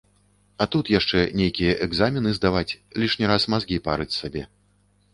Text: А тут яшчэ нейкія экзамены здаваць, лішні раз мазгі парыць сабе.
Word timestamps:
А 0.63 0.67
тут 0.75 0.89
яшчэ 0.99 1.19
нейкія 1.41 1.75
экзамены 1.87 2.33
здаваць, 2.41 2.67
лішні 3.05 3.25
раз 3.33 3.49
мазгі 3.55 3.83
парыць 3.89 4.13
сабе. 4.21 4.43